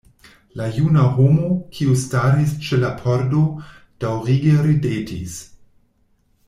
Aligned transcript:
La 0.59 0.67
juna 0.77 1.03
homo, 1.17 1.49
kiu 1.75 1.93
staris 2.05 2.55
ĉe 2.69 2.81
la 2.85 2.91
pordo, 3.03 3.45
daŭrige 4.05 4.57
ridetis. 4.71 5.37